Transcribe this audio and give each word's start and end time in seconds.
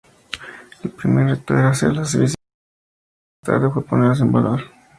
El 0.83 0.89
primer 0.89 1.27
reto 1.29 1.53
era 1.55 1.69
hacerlas 1.69 2.13
visibles 2.15 2.33
más 2.33 3.45
tarde 3.45 3.69
fue 3.69 3.85
ponerlas 3.85 4.21
en 4.21 4.31
valor. 4.31 4.63